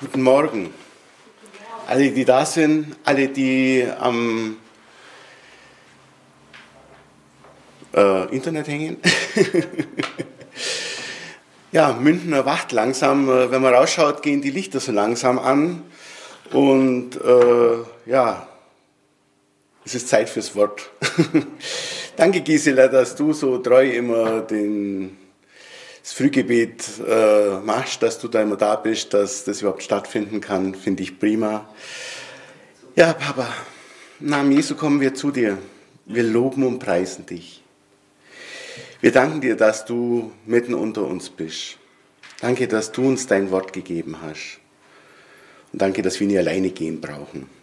[0.00, 0.72] Guten Morgen.
[1.88, 4.56] Alle, die da sind, alle, die am
[7.92, 8.98] äh, Internet hängen.
[11.72, 13.28] ja, München erwacht langsam.
[13.28, 15.82] Äh, wenn man rausschaut, gehen die Lichter so langsam an.
[16.52, 18.46] Und äh, ja,
[19.84, 20.92] es ist Zeit fürs Wort.
[22.16, 25.18] Danke, Gisela, dass du so treu immer den
[26.02, 30.74] das Frühgebet äh, machst, dass du da immer da bist, dass das überhaupt stattfinden kann,
[30.74, 31.68] finde ich prima.
[32.96, 33.48] Ja, Papa,
[34.20, 35.58] im Namen Jesu kommen wir zu dir.
[36.06, 37.62] Wir loben und preisen dich.
[39.00, 41.76] Wir danken dir, dass du mitten unter uns bist.
[42.40, 44.60] Danke, dass du uns dein Wort gegeben hast.
[45.72, 47.57] Und danke, dass wir nie alleine gehen brauchen.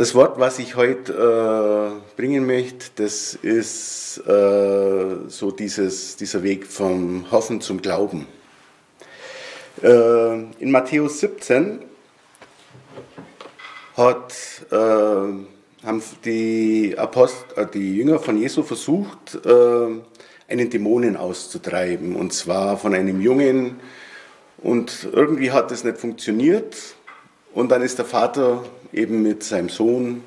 [0.00, 6.66] Das Wort, was ich heute äh, bringen möchte, das ist äh, so dieses, dieser Weg
[6.66, 8.26] vom Hoffen zum Glauben.
[9.82, 11.80] Äh, in Matthäus 17
[13.94, 14.32] hat,
[14.70, 19.86] äh, haben die, Apostel, äh, die Jünger von Jesu versucht, äh,
[20.48, 23.80] einen Dämonen auszutreiben, und zwar von einem Jungen.
[24.62, 26.94] Und irgendwie hat es nicht funktioniert.
[27.52, 30.22] Und dann ist der Vater eben mit seinem Sohn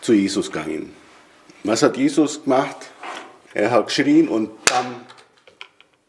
[0.00, 0.94] zu Jesus gegangen.
[1.62, 2.76] Was hat Jesus gemacht?
[3.52, 4.96] Er hat geschrien und bam,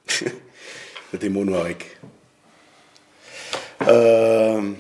[1.11, 1.97] der Dämon war weg.
[3.87, 4.77] Ähm,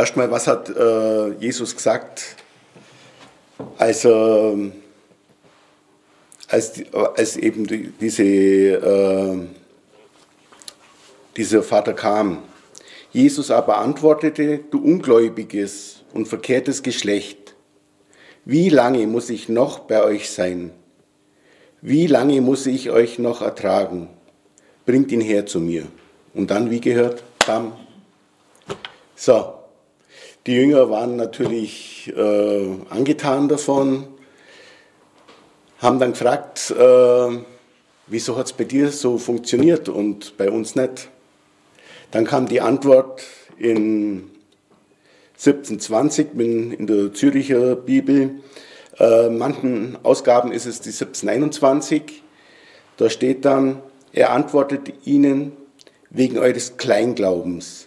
[0.00, 2.36] Erstmal, was hat äh, Jesus gesagt,
[3.76, 4.70] als, äh,
[6.48, 6.72] als,
[7.16, 9.38] als eben die, diese, äh,
[11.36, 12.44] dieser Vater kam?
[13.12, 17.56] Jesus aber antwortete, du ungläubiges und verkehrtes Geschlecht,
[18.44, 20.70] wie lange muss ich noch bei euch sein?
[21.82, 24.08] Wie lange muss ich euch noch ertragen?
[24.86, 25.86] Bringt ihn her zu mir.
[26.34, 27.72] Und dann, wie gehört, bam.
[29.16, 29.54] So,
[30.46, 34.06] die Jünger waren natürlich äh, angetan davon,
[35.78, 37.38] haben dann gefragt, äh,
[38.06, 41.08] wieso hat es bei dir so funktioniert und bei uns nicht?
[42.10, 43.22] Dann kam die Antwort
[43.56, 44.30] in
[45.34, 48.40] 1720 in der Züricher Bibel.
[48.98, 52.22] Äh, manchen Ausgaben ist es die 1721.
[52.96, 53.80] Da steht dann,
[54.12, 55.52] er antwortet ihnen
[56.10, 57.86] wegen eures Kleinglaubens.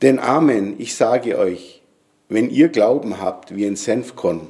[0.00, 1.82] Denn Amen, ich sage euch,
[2.28, 4.48] wenn ihr Glauben habt wie ein Senfkorn,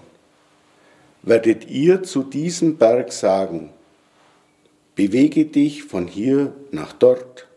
[1.22, 3.70] werdet ihr zu diesem Berg sagen,
[4.94, 7.47] bewege dich von hier nach dort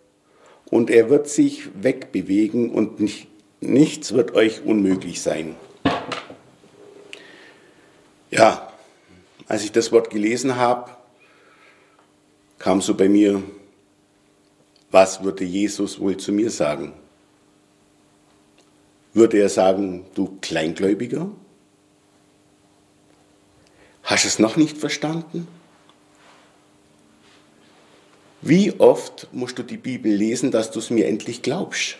[0.71, 3.27] und er wird sich wegbewegen und nicht,
[3.59, 5.55] nichts wird euch unmöglich sein.
[8.31, 8.71] Ja,
[9.47, 10.89] als ich das Wort gelesen habe,
[12.57, 13.43] kam so bei mir,
[14.89, 16.93] was würde Jesus wohl zu mir sagen?
[19.13, 21.29] Würde er sagen, du Kleingläubiger?
[24.03, 25.47] Hast du es noch nicht verstanden?
[28.41, 31.97] Wie oft musst du die Bibel lesen, dass du es mir endlich glaubst?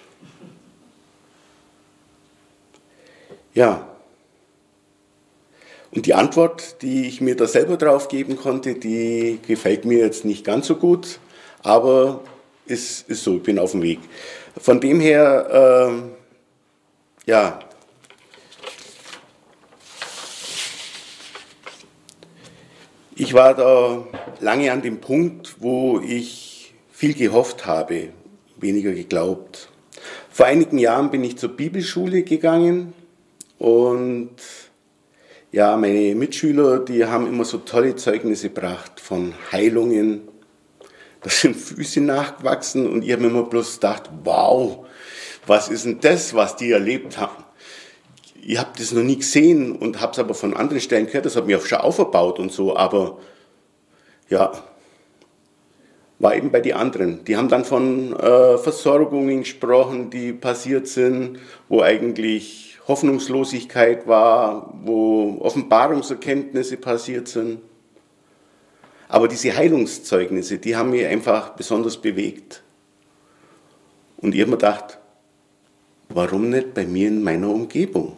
[3.54, 3.88] Ja.
[5.92, 10.26] Und die Antwort, die ich mir da selber drauf geben konnte, die gefällt mir jetzt
[10.26, 11.20] nicht ganz so gut,
[11.62, 12.22] aber
[12.66, 14.00] ist, ist so, ich bin auf dem Weg.
[14.58, 15.92] Von dem her,
[17.28, 17.60] äh, ja,
[23.22, 24.04] Ich war da
[24.40, 28.10] lange an dem Punkt, wo ich viel gehofft habe,
[28.58, 29.70] weniger geglaubt.
[30.32, 32.94] Vor einigen Jahren bin ich zur Bibelschule gegangen
[33.60, 34.32] und
[35.52, 40.22] ja, meine Mitschüler, die haben immer so tolle Zeugnisse gebracht von Heilungen.
[41.22, 44.88] Da sind Füße nachgewachsen und ich habe immer bloß gedacht, wow,
[45.46, 47.44] was ist denn das, was die erlebt haben?
[48.44, 51.36] Ich habe das noch nie gesehen und habe es aber von anderen Stellen gehört, das
[51.36, 53.20] hat mich auch schon aufgebaut und so, aber
[54.30, 54.52] ja,
[56.20, 57.24] war eben bei den anderen.
[57.26, 65.38] Die haben dann von äh, Versorgungen gesprochen, die passiert sind, wo eigentlich Hoffnungslosigkeit war, wo
[65.42, 67.60] Offenbarungserkenntnisse passiert sind.
[69.08, 72.64] Aber diese Heilungszeugnisse, die haben mich einfach besonders bewegt.
[74.18, 75.00] Und ich habe mir gedacht,
[76.10, 78.18] warum nicht bei mir in meiner Umgebung?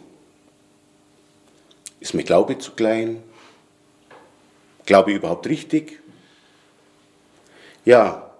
[2.04, 3.22] Ist mir Glaube zu klein?
[4.84, 6.02] Glaube ich überhaupt richtig?
[7.86, 8.30] Ja,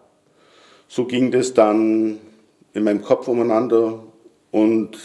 [0.86, 2.18] so ging das dann
[2.74, 4.00] in meinem Kopf umeinander
[4.50, 4.98] und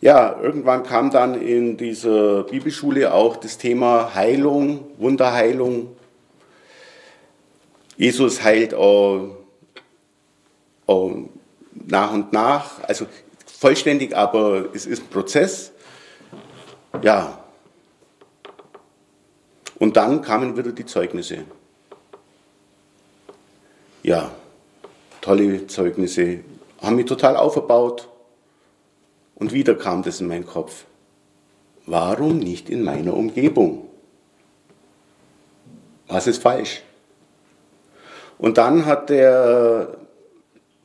[0.00, 5.96] ja, irgendwann kam dann in dieser Bibelschule auch das Thema Heilung, Wunderheilung.
[7.96, 9.30] Jesus heilt auch,
[10.86, 11.12] auch
[11.74, 13.06] nach und nach, also
[13.46, 15.71] vollständig, aber es ist ein Prozess.
[17.00, 17.38] Ja.
[19.78, 21.44] Und dann kamen wieder die Zeugnisse.
[24.02, 24.30] Ja,
[25.20, 26.40] tolle Zeugnisse,
[26.80, 28.08] haben mich total aufgebaut.
[29.36, 30.84] Und wieder kam das in meinen Kopf.
[31.86, 33.88] Warum nicht in meiner Umgebung?
[36.06, 36.82] Was ist falsch?
[38.38, 39.96] Und dann hat der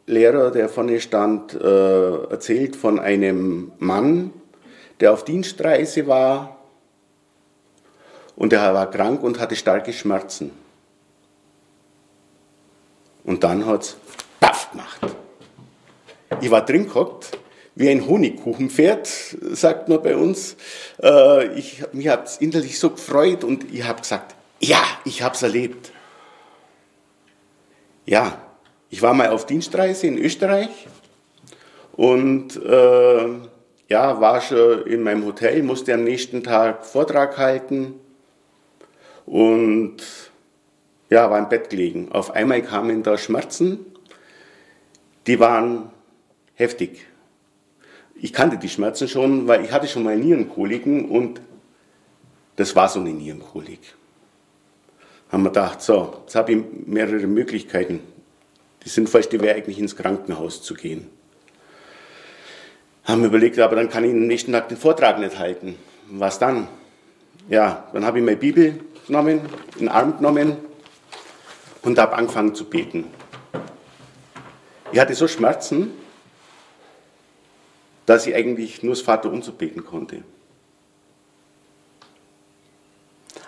[0.05, 4.31] Lehrer, der vorne stand, äh, erzählt von einem Mann,
[4.99, 6.57] der auf Dienstreise war
[8.35, 10.51] und der war krank und hatte starke Schmerzen.
[13.23, 13.97] Und dann hat es
[14.39, 15.01] paff gemacht.
[16.41, 17.37] Ich war drin gehockt,
[17.75, 19.07] wie ein Honigkuchenpferd,
[19.51, 20.55] sagt man bei uns.
[21.01, 25.35] Äh, ich, mich hat es innerlich so gefreut und ich habe gesagt, ja, ich habe
[25.35, 25.91] es erlebt.
[28.05, 28.41] Ja,
[28.89, 30.87] ich war mal auf Dienstreise in Österreich
[31.93, 33.27] und äh,
[33.87, 37.95] ja, war schon in meinem Hotel, musste am nächsten Tag Vortrag halten
[39.25, 39.97] und
[41.09, 42.11] ja, war im Bett gelegen.
[42.11, 43.85] Auf einmal kamen da Schmerzen,
[45.25, 45.89] die waren
[46.55, 47.05] heftig.
[48.15, 51.41] Ich kannte die Schmerzen schon, weil ich hatte schon mal Nierenkoliken und
[52.55, 53.95] das war so eine Nierenkolik.
[55.29, 57.99] Haben wir gedacht, so, jetzt habe ich mehrere Möglichkeiten.
[58.83, 61.09] Die sinnvollste wäre eigentlich ins Krankenhaus zu gehen.
[63.07, 65.77] Haben überlegt, aber dann kann ich am nächsten Tag den Vortrag nicht halten.
[66.09, 66.67] Was dann?
[67.47, 69.39] Ja, dann habe ich meine Bibel genommen,
[69.75, 70.57] in den Arm genommen
[71.83, 73.05] und habe angefangen zu beten.
[74.91, 75.91] Ich hatte so Schmerzen,
[78.05, 80.23] dass ich eigentlich nur das Vaterunser beten konnte.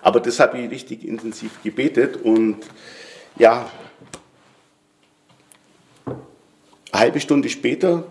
[0.01, 2.65] Aber das habe ich richtig intensiv gebetet und
[3.37, 3.69] ja,
[6.91, 8.05] eine halbe Stunde später,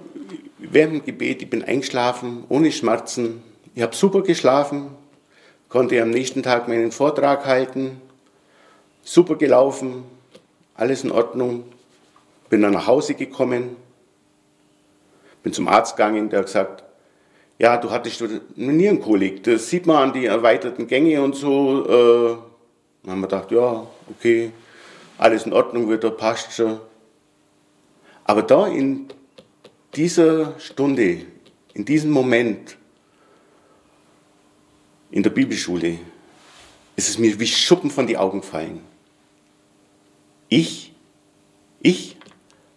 [0.71, 3.43] während dem Gebet, ich bin eingeschlafen, ohne Schmerzen.
[3.75, 4.91] Ich habe super geschlafen,
[5.69, 8.01] konnte am nächsten Tag meinen Vortrag halten,
[9.03, 10.05] super gelaufen,
[10.75, 11.65] alles in Ordnung.
[12.49, 13.77] Bin dann nach Hause gekommen,
[15.43, 16.85] bin zum Arzt gegangen, der hat gesagt,
[17.59, 19.43] ja, du hattest eine Nierenkolik.
[19.43, 21.85] Das sieht man an die erweiterten Gänge und so.
[21.85, 22.37] Äh,
[23.03, 24.53] dann haben wir gedacht, ja, okay,
[25.19, 26.79] alles in Ordnung wieder, passt schon.
[28.25, 29.09] Aber da in
[29.99, 31.27] dieser Stunde,
[31.75, 32.77] in diesem Moment,
[35.11, 35.99] in der Bibelschule,
[36.95, 38.81] ist es mir wie Schuppen von die Augen gefallen.
[40.49, 40.93] Ich,
[41.81, 42.17] ich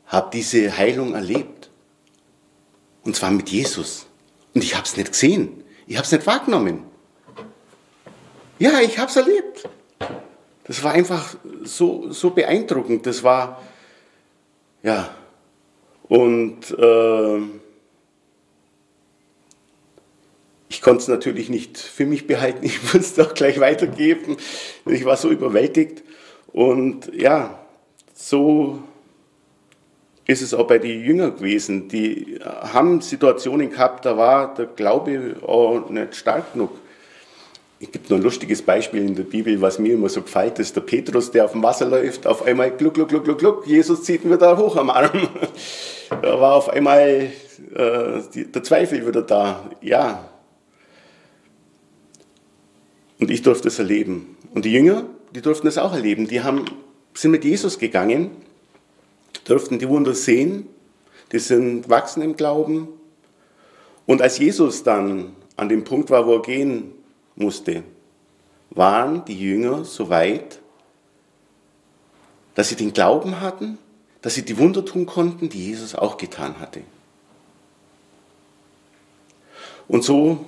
[0.08, 1.70] habe diese Heilung erlebt.
[3.04, 4.08] Und zwar mit Jesus.
[4.56, 5.64] Und ich habe es nicht gesehen.
[5.86, 6.84] Ich habe es nicht wahrgenommen.
[8.58, 9.70] Ja, ich habe es erlebt.
[10.64, 13.06] Das war einfach so, so beeindruckend.
[13.06, 13.62] Das war,
[14.82, 15.16] ja,
[16.12, 17.38] und äh,
[20.68, 22.60] ich konnte es natürlich nicht für mich behalten.
[22.66, 24.36] Ich musste es doch gleich weitergeben.
[24.86, 26.04] Ich war so überwältigt.
[26.52, 27.58] Und ja,
[28.14, 28.84] so
[30.26, 31.88] ist es auch bei den Jüngern gewesen.
[31.88, 36.72] Die haben Situationen gehabt, da war der Glaube auch nicht stark genug.
[37.80, 40.76] Es gibt noch ein lustiges Beispiel in der Bibel, was mir immer so gefällt, ist
[40.76, 44.04] der Petrus, der auf dem Wasser läuft, auf einmal gluck, gluck, gluck, gluck, gluck, Jesus
[44.04, 45.10] zieht ihn wieder hoch am Arm.
[46.22, 47.32] Da war auf einmal
[47.74, 49.70] äh, die, der Zweifel wieder da.
[49.82, 50.30] Ja.
[53.20, 54.38] Und ich durfte es erleben.
[54.54, 56.28] Und die Jünger, die durften es auch erleben.
[56.28, 56.66] Die haben,
[57.14, 58.32] sind mit Jesus gegangen
[59.46, 60.68] durften die Wunder sehen,
[61.32, 62.88] die sind wachsen im Glauben.
[64.06, 66.92] Und als Jesus dann an dem Punkt war, wo er gehen
[67.36, 67.84] musste,
[68.70, 70.60] waren die Jünger so weit,
[72.56, 73.78] dass sie den Glauben hatten,
[74.22, 76.82] dass sie die Wunder tun konnten, die Jesus auch getan hatte.
[79.88, 80.46] Und so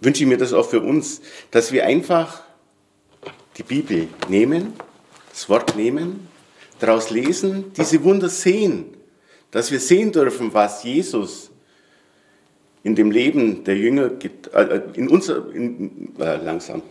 [0.00, 2.42] wünsche ich mir das auch für uns, dass wir einfach
[3.56, 4.72] die Bibel nehmen,
[5.30, 6.28] das Wort nehmen
[6.78, 8.86] daraus lesen, diese Wunder sehen,
[9.50, 11.50] dass wir sehen dürfen, was Jesus
[12.82, 14.10] in dem Leben der Jünger,
[14.52, 16.82] äh, in unser, in, äh, langsam,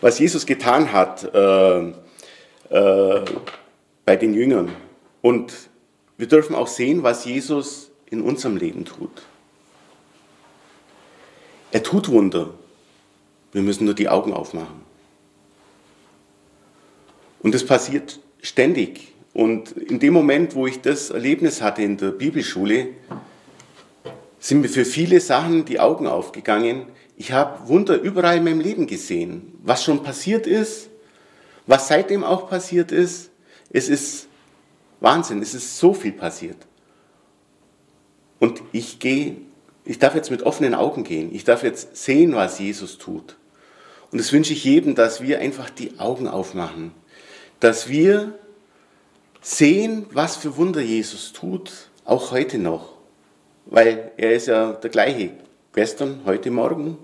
[0.00, 1.92] was Jesus getan hat äh,
[2.70, 3.24] äh,
[4.10, 4.72] bei den Jüngern.
[5.22, 5.52] Und
[6.18, 9.22] wir dürfen auch sehen, was Jesus in unserem Leben tut.
[11.70, 12.52] Er tut Wunder.
[13.52, 14.80] Wir müssen nur die Augen aufmachen.
[17.40, 19.12] Und es passiert ständig.
[19.32, 22.88] Und in dem Moment, wo ich das Erlebnis hatte in der Bibelschule,
[24.40, 26.86] sind mir für viele Sachen die Augen aufgegangen.
[27.16, 30.90] Ich habe Wunder überall in meinem Leben gesehen, was schon passiert ist,
[31.68, 33.29] was seitdem auch passiert ist.
[33.70, 34.28] Es ist
[35.00, 36.56] Wahnsinn, es ist so viel passiert.
[38.72, 39.36] ich gehe,
[39.84, 41.34] ich darf jetzt mit offenen Augen gehen.
[41.34, 43.36] Ich darf jetzt sehen, was Jesus tut.
[44.10, 46.92] Und das wünsche ich jedem, dass wir einfach die Augen aufmachen.
[47.60, 48.34] Dass wir
[49.40, 51.70] sehen, was für Wunder Jesus tut,
[52.04, 52.96] auch heute noch.
[53.66, 55.30] Weil er ist ja der gleiche,
[55.72, 56.98] gestern, heute Morgen.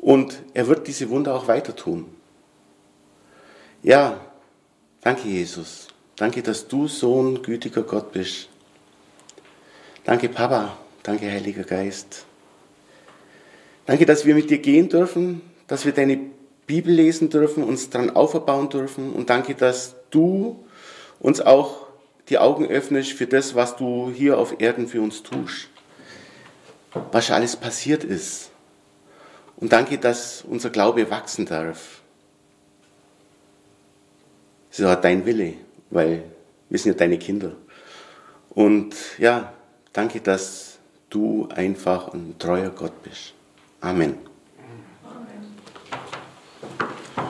[0.00, 2.06] Und er wird diese Wunder auch weiter tun.
[3.82, 4.20] Ja,
[5.02, 5.88] danke Jesus.
[6.16, 8.48] Danke, dass du so ein gütiger Gott bist.
[10.04, 12.24] Danke Papa, danke Heiliger Geist.
[13.86, 16.18] Danke, dass wir mit dir gehen dürfen, dass wir deine
[16.66, 20.64] Bibel lesen dürfen, uns daran auferbauen dürfen und danke, dass du
[21.18, 21.86] uns auch
[22.28, 25.68] die Augen öffnest für das, was du hier auf Erden für uns tust.
[27.10, 28.50] Was alles passiert ist.
[29.56, 32.01] Und danke, dass unser Glaube wachsen darf.
[34.72, 35.52] Es ist auch dein Wille,
[35.90, 36.24] weil
[36.70, 37.52] wir sind ja deine Kinder.
[38.48, 39.52] Und ja,
[39.92, 40.78] danke, dass
[41.10, 43.34] du einfach ein treuer Gott bist.
[43.82, 44.31] Amen.